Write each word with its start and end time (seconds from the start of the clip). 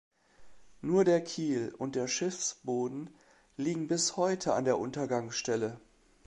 Nur 0.81 1.03
der 1.05 1.23
Kiel 1.23 1.75
und 1.77 1.95
der 1.95 2.07
Schiffsboden 2.07 3.11
liegen 3.55 3.87
bis 3.87 4.17
heute 4.17 4.53
an 4.55 4.65
der 4.65 4.79
Untergangsstelle. 4.79 5.79